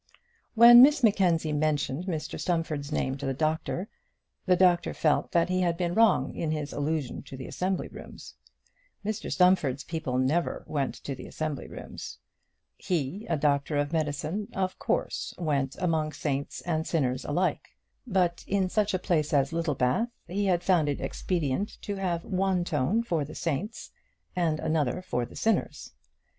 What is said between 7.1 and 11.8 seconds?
to the assembly rooms. Mr Stumfold's people never went to assembly